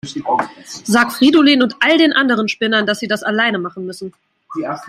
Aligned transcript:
Sag 0.83 1.11
Fridolin 1.11 1.61
und 1.61 1.75
all 1.79 1.99
den 1.99 2.11
anderen 2.11 2.47
Spinnern, 2.47 2.87
dass 2.87 2.97
sie 2.97 3.07
das 3.07 3.21
alleine 3.21 3.59
machen 3.59 3.85
müssen. 3.85 4.11